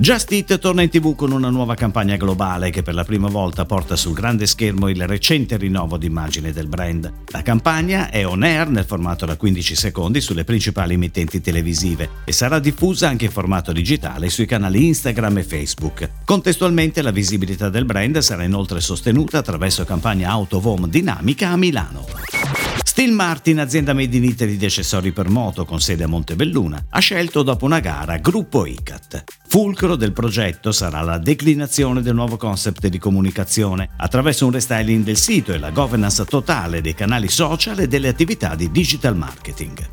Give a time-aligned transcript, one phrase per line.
[0.00, 3.64] Just Eat torna in tv con una nuova campagna globale che per la prima volta
[3.64, 7.12] porta sul grande schermo il recente rinnovo d'immagine del brand.
[7.32, 12.30] La campagna è on air nel formato da 15 secondi sulle principali emittenti televisive e
[12.30, 16.08] sarà diffusa anche in formato digitale sui canali Instagram e Facebook.
[16.24, 21.56] Contestualmente la visibilità del brand sarà inoltre sostenuta attraverso campagna out of home dinamica a
[21.56, 22.06] Milano.
[22.84, 26.98] Steel Martin, azienda made in Italy di accessori per moto con sede a Montebelluna, ha
[27.00, 28.87] scelto dopo una gara Gruppo ICAT.
[29.50, 35.16] Fulcro del progetto sarà la declinazione del nuovo concept di comunicazione attraverso un restyling del
[35.16, 39.88] sito e la governance totale dei canali social e delle attività di digital marketing.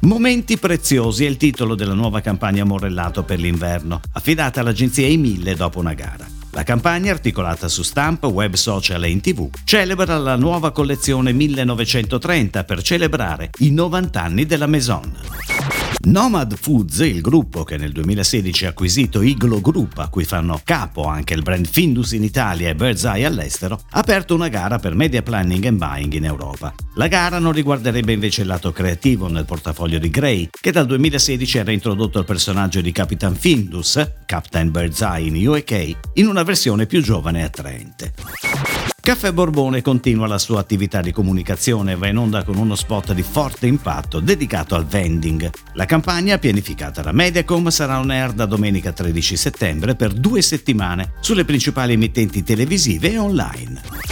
[0.00, 5.78] Momenti preziosi è il titolo della nuova campagna Morellato per l'inverno, affidata all'agenzia I1000 dopo
[5.78, 6.26] una gara.
[6.50, 12.64] La campagna, articolata su stampa, web social e in tv, celebra la nuova collezione 1930
[12.64, 15.12] per celebrare i 90 anni della Maison.
[16.04, 21.04] Nomad Foods, il gruppo che nel 2016 ha acquisito Iglo Group, a cui fanno capo
[21.04, 24.94] anche il brand Findus in Italia e Bird's Eye all'estero, ha aperto una gara per
[24.94, 26.74] media planning and buying in Europa.
[26.96, 31.58] La gara non riguarderebbe invece il lato creativo nel portafoglio di Gray, che dal 2016
[31.58, 36.84] era introdotto il personaggio di Capitan Findus, Captain Bird's Eye in UK, in una versione
[36.84, 38.93] più giovane e attraente.
[39.04, 43.12] Caffè Borbone continua la sua attività di comunicazione e va in onda con uno spot
[43.12, 45.50] di forte impatto dedicato al vending.
[45.74, 51.12] La campagna, pianificata da Mediacom, sarà on air da domenica 13 settembre per due settimane
[51.20, 54.03] sulle principali emittenti televisive e online.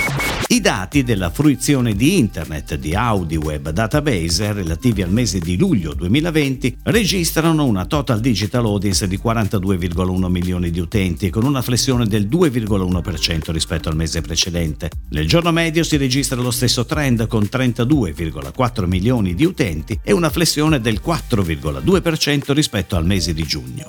[0.53, 6.77] I dati della fruizione di Internet di AudiWeb Database relativi al mese di luglio 2020
[6.83, 13.51] registrano una total digital audience di 42,1 milioni di utenti con una flessione del 2,1%
[13.51, 14.91] rispetto al mese precedente.
[15.09, 20.29] Nel giorno medio si registra lo stesso trend con 32,4 milioni di utenti e una
[20.29, 23.89] flessione del 4,2% rispetto al mese di giugno.